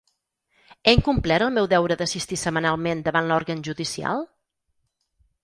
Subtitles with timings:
[0.85, 4.27] He incomplert el meu deure d’assistir setmanalment davant l’òrgan judicial?